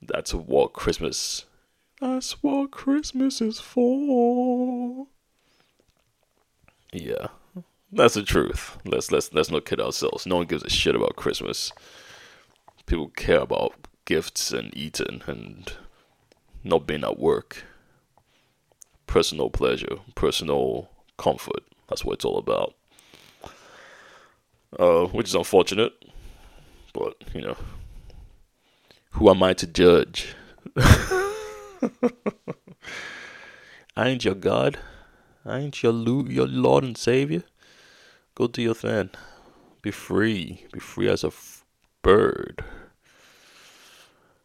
That's 0.02 0.34
what 0.34 0.74
Christmas 0.74 1.46
that's 2.00 2.42
what 2.44 2.72
Christmas 2.72 3.42
is 3.42 3.60
for. 3.60 5.08
Yeah, 6.94 7.28
that's 7.92 8.16
the 8.16 8.24
truth. 8.24 8.78
Let's 8.86 9.12
let's 9.12 9.34
let's 9.34 9.52
not 9.52 9.66
kid 9.66 9.82
ourselves. 9.82 10.26
No 10.26 10.38
one 10.38 10.48
gives 10.48 10.64
a 10.64 10.70
shit 10.70 10.96
about 10.96 11.16
Christmas. 11.16 11.72
People 12.86 13.10
care 13.10 13.42
about 13.42 13.74
gifts 14.06 14.52
and 14.52 14.76
eating 14.76 15.22
and 15.28 15.74
not 16.64 16.88
being 16.88 17.04
at 17.04 17.20
work. 17.20 17.64
Personal 19.06 19.50
pleasure, 19.50 19.98
personal 20.16 20.90
comfort. 21.18 21.64
That's 21.88 22.06
what 22.06 22.14
it's 22.14 22.26
all 22.26 22.38
about. 22.38 22.76
Uh, 24.78 25.06
which 25.06 25.28
is 25.28 25.36
unfortunate, 25.36 25.94
but 26.94 27.16
you 27.34 27.42
know, 27.42 27.58
who 29.12 29.30
am 29.30 29.42
I 29.42 29.54
to 29.54 29.66
judge? 29.66 30.36
I 33.96 34.10
ain't 34.10 34.26
your 34.26 34.36
God. 34.36 34.80
I 35.46 35.60
ain't 35.60 35.82
your, 35.82 35.94
lo- 35.94 36.26
your 36.28 36.48
Lord 36.48 36.84
and 36.84 36.98
Savior. 36.98 37.44
Go 38.36 38.48
do 38.48 38.62
your 38.62 38.76
thing. 38.76 39.10
Be 39.82 39.92
free. 39.92 40.66
Be 40.72 40.80
free 40.80 41.08
as 41.10 41.24
a 41.24 41.28
f- 41.28 41.66
bird. 42.02 42.64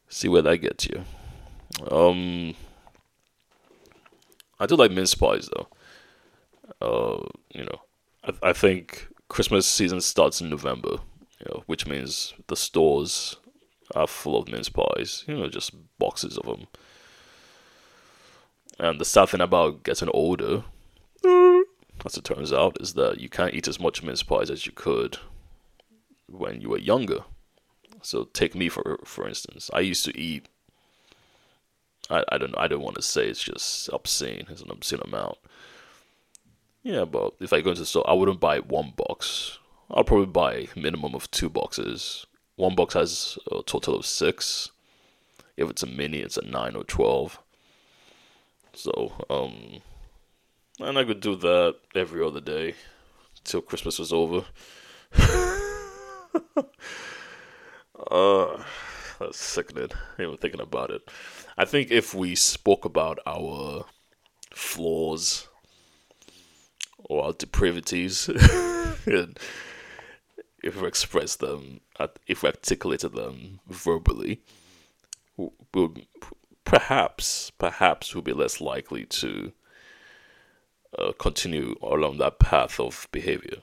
See 0.08 0.28
where 0.28 0.42
that 0.42 0.58
gets 0.58 0.86
you. 0.86 1.04
Um, 1.90 2.54
I 4.60 4.66
do 4.66 4.76
like 4.76 4.92
mince 4.92 5.14
pies 5.14 5.48
though. 5.54 5.68
Uh, 6.80 7.26
you 7.52 7.64
know, 7.64 7.80
I, 8.24 8.50
I 8.50 8.52
think 8.52 9.08
Christmas 9.28 9.66
season 9.66 10.00
starts 10.00 10.40
in 10.40 10.50
November. 10.50 10.98
You 11.40 11.46
know, 11.50 11.62
which 11.66 11.86
means 11.86 12.32
the 12.46 12.56
stores 12.56 13.36
are 13.94 14.06
full 14.06 14.38
of 14.38 14.48
mince 14.48 14.68
pies. 14.68 15.24
You 15.26 15.36
know, 15.36 15.48
just 15.48 15.72
boxes 15.98 16.38
of 16.38 16.46
them. 16.46 16.66
And 18.78 19.00
the 19.00 19.04
sad 19.04 19.28
thing 19.28 19.40
about 19.40 19.84
getting 19.84 20.08
older, 20.12 20.64
as 22.04 22.16
it 22.16 22.24
turns 22.24 22.52
out, 22.52 22.76
is 22.80 22.94
that 22.94 23.20
you 23.20 23.28
can't 23.28 23.54
eat 23.54 23.68
as 23.68 23.78
much 23.78 24.02
mince 24.02 24.22
pies 24.22 24.50
as 24.50 24.66
you 24.66 24.72
could 24.72 25.18
when 26.26 26.60
you 26.60 26.70
were 26.70 26.78
younger. 26.78 27.20
So 28.02 28.24
take 28.24 28.54
me 28.54 28.68
for 28.68 28.98
for 29.04 29.26
instance. 29.26 29.70
I 29.72 29.80
used 29.80 30.04
to 30.04 30.18
eat. 30.18 30.46
I, 32.10 32.24
I 32.30 32.38
don't. 32.38 32.56
I 32.58 32.68
don't 32.68 32.82
want 32.82 32.96
to 32.96 33.02
say 33.02 33.28
it's 33.28 33.42
just 33.42 33.88
obscene. 33.92 34.46
It's 34.50 34.60
an 34.60 34.70
obscene 34.70 35.00
amount. 35.04 35.38
Yeah, 36.82 37.06
but 37.06 37.34
if 37.40 37.52
I 37.52 37.62
go 37.62 37.70
into 37.70 37.82
the 37.82 37.86
store, 37.86 38.08
I 38.08 38.12
wouldn't 38.12 38.40
buy 38.40 38.58
one 38.58 38.92
box. 38.94 39.58
I'll 39.90 40.04
probably 40.04 40.26
buy 40.26 40.54
a 40.54 40.78
minimum 40.78 41.14
of 41.14 41.30
two 41.30 41.48
boxes. 41.48 42.26
One 42.56 42.74
box 42.74 42.94
has 42.94 43.38
a 43.50 43.62
total 43.62 43.96
of 43.96 44.04
six. 44.04 44.70
If 45.56 45.70
it's 45.70 45.82
a 45.82 45.86
mini, 45.86 46.18
it's 46.18 46.36
a 46.36 46.44
nine 46.44 46.76
or 46.76 46.84
twelve. 46.84 47.38
So, 48.74 49.12
um, 49.30 49.82
and 50.80 50.98
I 50.98 51.04
could 51.04 51.20
do 51.20 51.36
that 51.36 51.76
every 51.94 52.24
other 52.24 52.40
day 52.40 52.74
till 53.44 53.60
Christmas 53.60 53.98
was 53.98 54.12
over. 54.12 54.44
uh, 58.10 58.62
that's 59.20 59.38
sickening, 59.38 59.90
even 60.18 60.36
thinking 60.36 60.60
about 60.60 60.90
it. 60.90 61.02
I 61.56 61.64
think 61.64 61.90
if 61.90 62.14
we 62.14 62.34
spoke 62.34 62.84
about 62.84 63.20
our 63.26 63.84
flaws 64.52 65.46
or 66.98 67.24
our 67.26 67.32
depravities, 67.32 68.28
and 69.06 69.38
if 70.62 70.80
we 70.80 70.88
expressed 70.88 71.38
them, 71.38 71.80
if 72.26 72.42
we 72.42 72.48
articulated 72.48 73.12
them 73.12 73.60
verbally, 73.68 74.40
we 75.36 75.50
would 75.74 76.06
perhaps, 76.64 77.50
perhaps 77.58 78.14
we'll 78.14 78.22
be 78.22 78.32
less 78.32 78.60
likely 78.60 79.04
to 79.04 79.52
uh, 80.98 81.12
continue 81.18 81.76
along 81.82 82.18
that 82.18 82.38
path 82.38 82.78
of 82.80 83.08
behavior. 83.12 83.58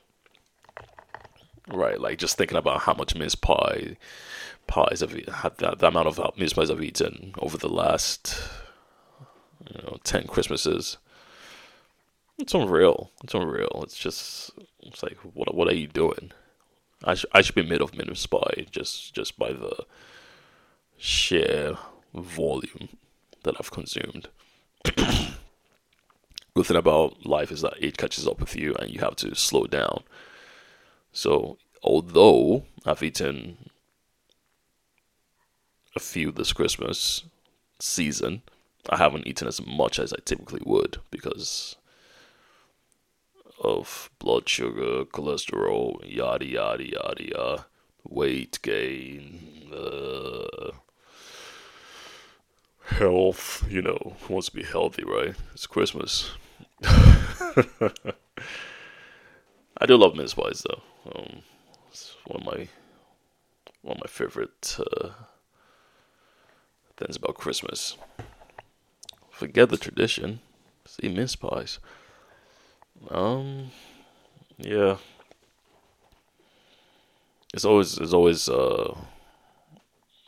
Right, 1.68 2.00
like 2.00 2.18
just 2.18 2.38
thinking 2.38 2.58
about 2.58 2.82
how 2.82 2.94
much 2.94 3.16
mince 3.16 3.36
pie 3.36 3.98
pies 4.68 5.04
I've 5.04 5.14
had 5.28 5.58
that, 5.58 5.80
the 5.80 5.88
amount 5.88 6.08
of 6.08 6.38
mince 6.38 6.54
pies 6.54 6.70
I've 6.70 6.84
eaten 6.84 7.34
over 7.40 7.58
the 7.58 7.70
last 7.70 8.42
you 9.70 9.82
know 9.82 9.98
ten 10.04 10.28
Christmases. 10.28 10.98
It's 12.40 12.54
unreal. 12.54 13.12
It's 13.24 13.34
unreal. 13.34 13.82
It's 13.84 13.98
just 13.98 14.52
it's 14.82 15.04
like 15.04 15.18
what 15.20 15.54
what 15.54 15.68
are 15.68 15.76
you 15.76 15.88
doing? 15.88 16.32
I 17.04 17.14
should 17.14 17.30
I 17.34 17.42
should 17.42 17.56
be 17.56 17.64
made 17.64 17.82
of 17.82 17.96
mince 17.96 18.26
pie 18.26 18.66
just 18.72 19.14
just 19.14 19.38
by 19.38 19.54
the 19.54 19.86
sheer 20.98 21.78
volume 22.14 22.90
that 23.44 23.56
I've 23.60 23.72
consumed. 23.72 24.30
Good 24.96 26.66
thing 26.66 26.78
about 26.78 27.26
life 27.26 27.52
is 27.52 27.62
that 27.62 27.74
it 27.80 27.98
catches 27.98 28.28
up 28.28 28.40
with 28.40 28.56
you 28.56 28.76
and 28.76 28.90
you 28.90 29.00
have 29.00 29.16
to 29.18 29.36
slow 29.36 29.66
down. 29.66 30.04
So, 31.14 31.58
although 31.84 32.66
I've 32.86 33.04
eaten 33.04 33.70
a 35.96 36.00
few 36.00 36.32
this 36.32 36.54
Christmas 36.54 37.24
season, 37.80 38.42
I 38.90 38.98
haven't 38.98 39.28
eaten 39.28 39.48
as 39.48 39.66
much 39.66 40.00
as 40.00 40.14
I 40.14 40.18
typically 40.26 40.62
would 40.66 40.98
because 41.10 41.76
of 43.64 44.10
blood 44.20 44.50
sugar, 44.50 45.06
cholesterol, 45.06 46.00
yada 46.04 46.46
yada 46.46 46.84
yada 46.84 47.24
yada, 47.24 47.66
weight 48.04 48.60
gain, 48.62 49.70
uh, 49.74 50.72
health. 52.92 53.66
You 53.70 53.82
know, 53.82 54.16
who 54.22 54.34
wants 54.34 54.50
to 54.50 54.56
be 54.56 54.64
healthy, 54.64 55.04
right? 55.04 55.36
It's 55.54 55.68
Christmas. 55.68 56.32
I 56.84 57.92
do 59.88 59.98
love 59.98 60.16
mince 60.16 60.34
pies 60.34 60.64
though. 60.68 60.82
Um, 61.14 61.42
it's 61.90 62.16
one 62.26 62.42
of 62.42 62.46
my 62.46 62.68
one 63.82 63.98
of 63.98 64.04
my 64.04 64.08
favorite 64.08 64.78
uh, 64.80 65.10
things 66.98 67.16
about 67.16 67.36
Christmas. 67.36 67.98
Forget 69.30 69.70
the 69.70 69.78
tradition. 69.78 70.42
See 70.86 71.10
mince 71.10 71.36
pies. 71.36 71.80
Um, 73.10 73.72
yeah. 74.58 74.98
It's 77.54 77.66
always 77.66 77.98
it's 77.98 78.14
always 78.14 78.48
uh 78.48 78.96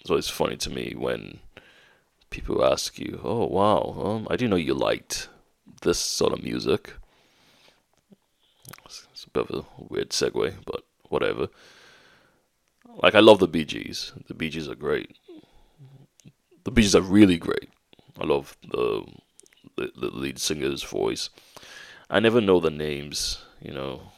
it's 0.01 0.09
always 0.09 0.29
funny 0.29 0.57
to 0.57 0.69
me 0.69 0.93
when 0.97 1.39
people 2.33 2.65
ask 2.65 2.97
you, 2.97 3.21
"Oh 3.23 3.45
wow, 3.45 3.81
um, 4.03 4.27
I 4.29 4.35
didn't 4.35 4.49
know 4.49 4.65
you 4.67 4.73
liked 4.73 5.29
this 5.83 5.99
sort 5.99 6.33
of 6.33 6.43
music." 6.43 6.93
It's 8.85 9.25
a 9.25 9.29
bit 9.29 9.49
of 9.49 9.65
a 9.65 9.65
weird 9.77 10.09
segue, 10.09 10.55
but 10.65 10.83
whatever. 11.09 11.47
Like 13.03 13.15
I 13.15 13.19
love 13.19 13.39
the 13.39 13.47
Bee 13.47 13.65
Gees. 13.65 14.11
The 14.27 14.33
Bee 14.33 14.49
Gees 14.49 14.67
are 14.67 14.75
great. 14.75 15.15
The 16.63 16.71
Bee 16.71 16.81
Gees 16.81 16.95
are 16.95 17.01
really 17.01 17.37
great. 17.37 17.69
I 18.19 18.25
love 18.25 18.57
the 18.67 19.05
the, 19.77 19.91
the 19.95 20.07
lead 20.07 20.39
singer's 20.39 20.83
voice. 20.83 21.29
I 22.09 22.19
never 22.19 22.41
know 22.41 22.59
the 22.59 22.71
names, 22.71 23.43
you 23.61 23.73
know. 23.73 24.11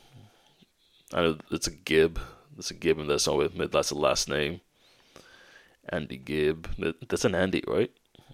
I 1.13 1.21
know 1.21 1.37
it's 1.51 1.67
a 1.67 1.71
Gibb. 1.71 2.19
It's 2.57 2.71
a 2.71 2.73
Gibb, 2.73 2.99
and 2.99 3.09
that's 3.09 3.27
not 3.27 3.71
that's 3.71 3.89
the 3.89 3.95
last 3.95 4.29
name. 4.29 4.61
Andy 5.89 6.17
Gibb. 6.17 6.69
That's 7.09 7.25
an 7.25 7.35
Andy, 7.35 7.63
right? 7.67 7.91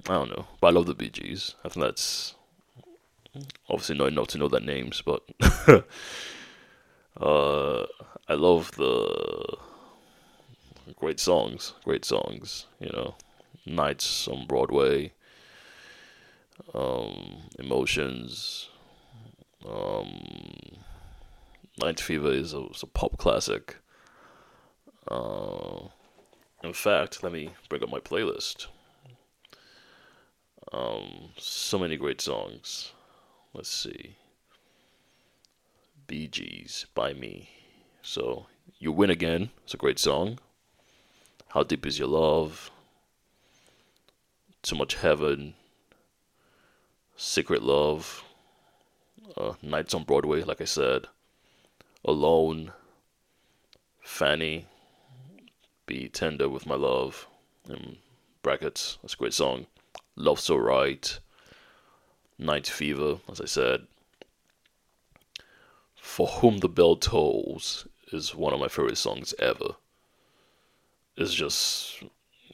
I 0.09 0.13
don't 0.13 0.29
know, 0.29 0.47
but 0.59 0.67
I 0.67 0.71
love 0.71 0.87
the 0.87 0.95
Bee 0.95 1.09
Gees. 1.09 1.55
I 1.63 1.69
think 1.69 1.85
that's 1.85 2.35
obviously 3.69 3.97
not 3.97 4.07
enough 4.07 4.27
to 4.27 4.37
know 4.37 4.47
their 4.47 4.59
names, 4.59 5.01
but 5.01 5.23
uh, 7.19 7.85
I 8.27 8.33
love 8.33 8.71
the 8.73 9.57
great 10.99 11.19
songs. 11.19 11.73
Great 11.83 12.05
songs, 12.05 12.65
you 12.79 12.89
know. 12.89 13.15
Nights 13.65 14.27
on 14.27 14.47
Broadway, 14.47 15.13
um, 16.73 17.43
Emotions, 17.59 18.69
um, 19.67 20.77
Night 21.79 21.99
Fever 21.99 22.31
is 22.31 22.53
a, 22.53 22.59
a 22.59 22.87
pop 22.87 23.17
classic. 23.17 23.77
Uh, 25.07 25.89
in 26.63 26.73
fact, 26.73 27.23
let 27.23 27.33
me 27.33 27.51
bring 27.69 27.83
up 27.83 27.91
my 27.91 27.99
playlist. 27.99 28.65
Um, 30.71 31.29
so 31.37 31.77
many 31.77 31.97
great 31.97 32.21
songs. 32.21 32.93
Let's 33.53 33.69
see. 33.69 34.15
Bee 36.07 36.27
Gees 36.27 36.85
by 36.95 37.13
me. 37.13 37.49
So, 38.01 38.47
You 38.79 38.91
Win 38.91 39.09
Again. 39.09 39.49
It's 39.63 39.73
a 39.73 39.77
great 39.77 39.99
song. 39.99 40.39
How 41.49 41.63
Deep 41.63 41.85
Is 41.85 41.99
Your 41.99 42.07
Love? 42.07 42.71
Too 44.63 44.75
Much 44.75 44.95
Heaven. 44.95 45.55
Secret 47.17 47.61
Love 47.61 48.23
uh, 49.37 49.53
Nights 49.61 49.93
on 49.93 50.03
Broadway, 50.03 50.43
like 50.43 50.61
I 50.61 50.65
said, 50.65 51.07
Alone, 52.03 52.71
Fanny, 54.01 54.65
Be 55.85 56.09
Tender 56.09 56.49
with 56.49 56.65
My 56.65 56.75
Love, 56.75 57.27
in 57.69 57.97
brackets, 58.41 58.97
that's 59.01 59.13
a 59.13 59.17
great 59.17 59.33
song. 59.33 59.67
Love 60.21 60.39
So 60.39 60.55
Right, 60.55 61.19
Night 62.37 62.67
Fever, 62.67 63.19
as 63.29 63.41
I 63.41 63.45
said. 63.45 63.87
For 65.95 66.27
Whom 66.27 66.59
the 66.59 66.69
Bell 66.69 66.95
Tolls 66.95 67.87
is 68.11 68.35
one 68.35 68.53
of 68.53 68.59
my 68.59 68.67
favorite 68.67 68.97
songs 68.97 69.33
ever. 69.39 69.75
It's 71.17 71.33
just 71.33 72.03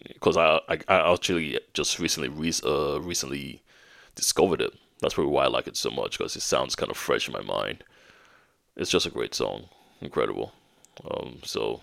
because 0.07 0.37
I, 0.37 0.59
I, 0.67 0.79
I 0.87 1.13
actually 1.13 1.59
just 1.73 1.99
recently 1.99 2.29
re- 2.29 2.53
uh, 2.63 2.99
recently 3.01 3.61
discovered 4.15 4.61
it 4.61 4.73
that's 4.99 5.13
probably 5.13 5.31
why 5.31 5.45
I 5.45 5.47
like 5.47 5.67
it 5.67 5.77
so 5.77 5.91
much 5.91 6.17
because 6.17 6.35
it 6.35 6.41
sounds 6.41 6.75
kind 6.75 6.89
of 6.89 6.97
fresh 6.97 7.27
in 7.27 7.33
my 7.33 7.41
mind. 7.41 7.83
It's 8.75 8.89
just 8.89 9.05
a 9.05 9.11
great 9.11 9.35
song, 9.35 9.69
incredible. 10.01 10.53
Um, 11.09 11.39
so 11.43 11.81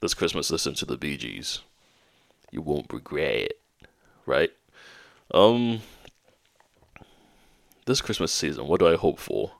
this 0.00 0.14
Christmas, 0.14 0.50
listen 0.50 0.74
to 0.74 0.84
the 0.84 0.96
Bee 0.96 1.16
Gees. 1.16 1.60
You 2.50 2.62
won't 2.62 2.92
regret 2.92 3.34
it, 3.34 3.60
right? 4.26 4.50
Um, 5.32 5.80
this 7.86 8.00
Christmas 8.00 8.32
season, 8.32 8.68
what 8.68 8.80
do 8.80 8.88
I 8.88 8.96
hope 8.96 9.18
for? 9.18 9.52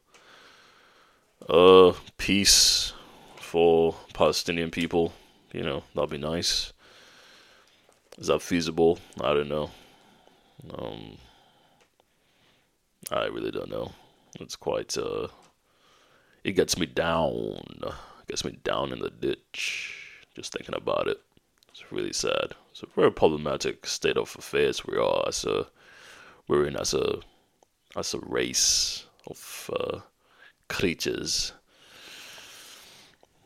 Uh, 1.48 1.92
peace 2.18 2.92
for 3.36 3.94
Palestinian 4.12 4.70
people. 4.70 5.12
You 5.52 5.62
know, 5.62 5.82
that'd 5.94 6.10
be 6.10 6.18
nice. 6.18 6.72
Is 8.18 8.26
that 8.26 8.42
feasible? 8.42 8.98
I 9.20 9.32
don't 9.32 9.48
know. 9.48 9.70
Um, 10.76 11.18
I 13.10 13.26
really 13.26 13.50
don't 13.50 13.70
know. 13.70 13.92
It's 14.40 14.56
quite 14.56 14.96
uh 14.96 15.28
it 16.44 16.52
gets 16.52 16.78
me 16.78 16.86
down. 16.86 17.60
It 17.82 18.28
gets 18.28 18.44
me 18.44 18.58
down 18.64 18.92
in 18.92 19.00
the 19.00 19.10
ditch 19.10 20.26
just 20.34 20.52
thinking 20.52 20.74
about 20.74 21.08
it. 21.08 21.20
It's 21.70 21.90
really 21.92 22.12
sad. 22.12 22.54
It's 22.72 22.82
a 22.82 22.86
very 22.96 23.12
problematic 23.12 23.86
state 23.86 24.16
of 24.16 24.34
affairs 24.38 24.86
we 24.86 24.96
are 24.96 25.24
as 25.28 25.44
a 25.44 25.66
we're 26.48 26.66
in 26.66 26.74
as 26.74 26.94
a 26.94 27.20
as 27.94 28.14
a 28.14 28.18
race 28.20 29.04
of 29.26 29.70
uh, 29.78 29.98
creatures. 30.70 31.52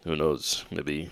Who 0.05 0.15
knows? 0.15 0.65
Maybe 0.71 1.11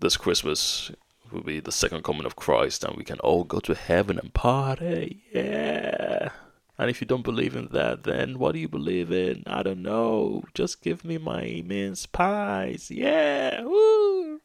this 0.00 0.16
Christmas 0.16 0.90
will 1.30 1.42
be 1.42 1.60
the 1.60 1.72
second 1.72 2.04
coming 2.04 2.24
of 2.24 2.36
Christ, 2.36 2.84
and 2.84 2.96
we 2.96 3.04
can 3.04 3.18
all 3.18 3.44
go 3.44 3.60
to 3.60 3.74
heaven 3.74 4.18
and 4.18 4.32
party. 4.32 5.24
Yeah. 5.30 6.30
And 6.78 6.88
if 6.88 7.02
you 7.02 7.06
don't 7.06 7.22
believe 7.22 7.54
in 7.54 7.68
that, 7.72 8.04
then 8.04 8.38
what 8.38 8.52
do 8.52 8.60
you 8.60 8.68
believe 8.68 9.12
in? 9.12 9.42
I 9.46 9.62
don't 9.62 9.82
know. 9.82 10.44
Just 10.54 10.80
give 10.80 11.04
me 11.04 11.18
my 11.18 11.62
mince 11.66 12.06
pies. 12.06 12.90
Yeah. 12.90 13.60
Woo. 13.60 14.40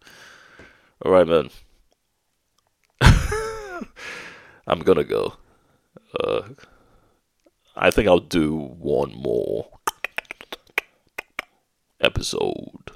All 1.06 1.12
right, 1.14 1.28
man. 1.28 1.50
I'm 4.68 4.80
gonna 4.80 5.04
go. 5.04 5.34
Uh, 6.20 6.42
I 7.76 7.92
think 7.92 8.08
I'll 8.08 8.20
do 8.20 8.56
one 8.56 9.14
more 9.14 9.70
episode 12.00 12.92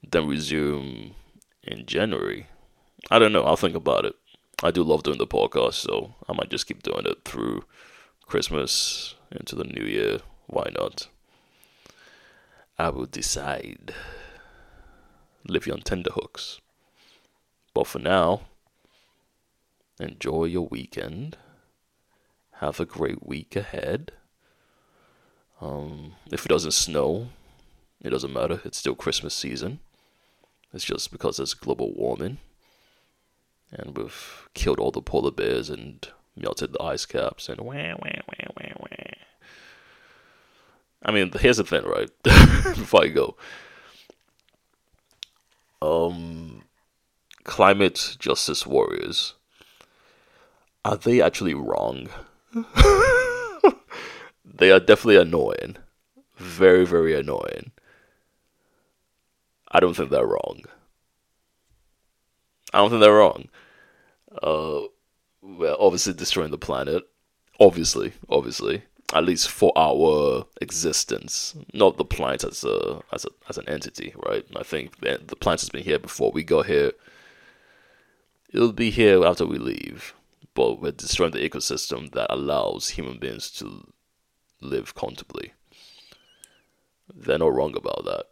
then 0.08 0.28
resume 0.28 1.14
in 1.62 1.86
January. 1.86 2.46
I 3.10 3.18
don't 3.18 3.32
know. 3.32 3.44
I'll 3.44 3.56
think 3.56 3.74
about 3.74 4.04
it. 4.04 4.14
I 4.62 4.70
do 4.70 4.82
love 4.82 5.02
doing 5.02 5.18
the 5.18 5.26
podcast, 5.26 5.74
so 5.74 6.14
I 6.28 6.32
might 6.32 6.50
just 6.50 6.66
keep 6.66 6.82
doing 6.82 7.06
it 7.06 7.24
through 7.24 7.64
Christmas 8.26 9.14
into 9.30 9.54
the 9.54 9.64
new 9.64 9.84
year. 9.84 10.20
Why 10.46 10.70
not? 10.74 11.08
I 12.78 12.90
will 12.90 13.06
decide. 13.06 13.94
Live 15.48 15.66
you 15.66 15.72
on 15.72 15.80
tenterhooks. 15.80 16.60
But 17.74 17.86
for 17.86 17.98
now, 17.98 18.42
enjoy 20.00 20.44
your 20.44 20.66
weekend. 20.66 21.36
Have 22.54 22.80
a 22.80 22.86
great 22.86 23.26
week 23.26 23.54
ahead. 23.54 24.12
Um, 25.60 26.14
if 26.30 26.44
it 26.44 26.48
doesn't 26.48 26.72
snow, 26.72 27.28
it 28.02 28.10
doesn't 28.10 28.32
matter. 28.32 28.60
It's 28.64 28.78
still 28.78 28.94
Christmas 28.94 29.34
season. 29.34 29.80
It's 30.72 30.84
just 30.84 31.10
because 31.10 31.36
there's 31.36 31.54
global 31.54 31.92
warming 31.94 32.38
and 33.70 33.96
we've 33.96 34.48
killed 34.54 34.78
all 34.78 34.90
the 34.90 35.02
polar 35.02 35.30
bears 35.30 35.70
and 35.70 36.06
melted 36.36 36.72
the 36.72 36.82
ice 36.82 37.06
caps 37.06 37.48
and 37.48 37.60
wah 37.60 37.72
wah 37.74 38.20
wah 38.28 38.48
wah 38.56 38.72
wah. 38.78 39.12
I 41.02 41.12
mean, 41.12 41.30
here's 41.38 41.58
the 41.58 41.64
thing, 41.64 41.84
right? 41.84 42.10
Before 42.22 43.04
I 43.04 43.08
go, 43.08 43.36
um, 45.82 46.62
climate 47.44 48.16
justice 48.18 48.66
warriors 48.66 49.34
are 50.84 50.96
they 50.96 51.20
actually 51.20 51.54
wrong? 51.54 52.08
they 54.44 54.70
are 54.70 54.78
definitely 54.78 55.16
annoying, 55.16 55.76
very 56.36 56.86
very 56.86 57.18
annoying. 57.18 57.72
I 59.70 59.80
don't 59.80 59.94
think 59.94 60.10
they're 60.10 60.26
wrong. 60.26 60.62
I 62.72 62.78
don't 62.78 62.90
think 62.90 63.00
they're 63.00 63.12
wrong. 63.12 63.48
Uh, 64.40 64.82
well, 65.42 65.76
obviously 65.80 66.12
destroying 66.12 66.50
the 66.52 66.58
planet 66.58 67.02
obviously, 67.60 68.12
obviously, 68.28 68.82
at 69.12 69.24
least 69.24 69.48
for 69.48 69.72
our 69.76 70.46
existence, 70.60 71.54
not 71.72 71.96
the 71.96 72.04
planet 72.04 72.44
as 72.44 72.64
a 72.64 73.02
as 73.12 73.24
a 73.24 73.28
as 73.48 73.58
an 73.58 73.68
entity, 73.68 74.14
right? 74.26 74.44
I 74.56 74.62
think 74.62 75.00
the, 75.00 75.36
planet 75.36 75.60
has 75.60 75.70
been 75.70 75.84
here 75.84 75.98
before 75.98 76.32
we 76.32 76.42
got 76.42 76.66
here. 76.66 76.92
It'll 78.52 78.72
be 78.72 78.90
here 78.90 79.24
after 79.24 79.46
we 79.46 79.58
leave, 79.58 80.14
but 80.54 80.80
we're 80.80 80.92
destroying 80.92 81.32
the 81.32 81.48
ecosystem 81.48 82.12
that 82.12 82.32
allows 82.32 82.90
human 82.90 83.18
beings 83.18 83.50
to 83.52 83.86
live 84.60 84.94
comfortably. 84.94 85.52
They're 87.14 87.38
not 87.38 87.54
wrong 87.54 87.76
about 87.76 88.04
that. 88.04 88.24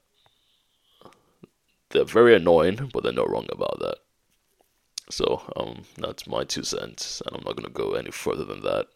They're 1.90 2.04
very 2.04 2.34
annoying, 2.34 2.90
but 2.92 3.04
they're 3.04 3.12
not 3.12 3.30
wrong 3.30 3.46
about 3.52 3.78
that. 3.80 3.98
So, 5.10 5.42
um, 5.56 5.82
that's 5.98 6.26
my 6.26 6.44
two 6.44 6.64
cents, 6.64 7.22
and 7.24 7.36
I'm 7.36 7.44
not 7.44 7.56
gonna 7.56 7.68
go 7.68 7.92
any 7.92 8.10
further 8.10 8.44
than 8.44 8.62
that 8.62 8.88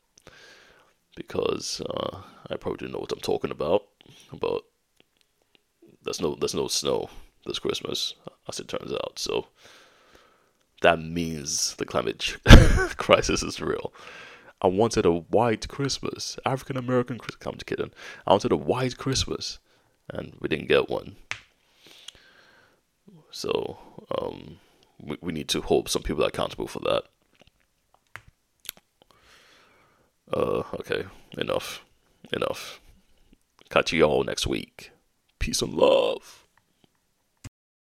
because 1.18 1.82
uh, 1.82 2.22
I 2.48 2.56
probably 2.56 2.86
don't 2.86 2.92
know 2.92 3.00
what 3.00 3.12
I'm 3.12 3.18
talking 3.18 3.50
about. 3.50 3.82
But 4.32 4.62
there's 6.02 6.20
no 6.20 6.36
there's 6.36 6.54
no 6.54 6.68
snow 6.68 7.10
this 7.44 7.58
Christmas, 7.58 8.14
as 8.48 8.60
it 8.60 8.68
turns 8.68 8.92
out. 8.92 9.18
So 9.18 9.48
that 10.80 11.00
means 11.00 11.74
the 11.76 11.84
climate 11.84 12.36
crisis 12.96 13.42
is 13.42 13.60
real. 13.60 13.92
I 14.62 14.68
wanted 14.68 15.06
a 15.06 15.12
white 15.12 15.68
Christmas, 15.68 16.38
African 16.46 16.76
American 16.76 17.18
Christmas. 17.18 17.46
I'm 17.46 17.58
kidding. 17.58 17.90
I 18.26 18.32
wanted 18.32 18.52
a 18.52 18.56
white 18.56 18.96
Christmas, 18.96 19.58
and 20.08 20.34
we 20.40 20.48
didn't 20.48 20.68
get 20.68 20.88
one. 20.88 21.16
So 23.30 23.78
um, 24.16 24.58
we, 25.00 25.18
we 25.20 25.32
need 25.32 25.48
to 25.48 25.60
hold 25.62 25.88
some 25.88 26.02
people 26.02 26.24
accountable 26.24 26.68
for 26.68 26.80
that. 26.80 27.04
Uh, 30.32 30.62
okay, 30.80 31.04
enough. 31.36 31.84
Enough. 32.32 32.80
Catch 33.70 33.92
you 33.92 34.02
all 34.02 34.24
next 34.24 34.46
week. 34.46 34.90
Peace 35.38 35.62
and 35.62 35.74
love. 35.74 36.47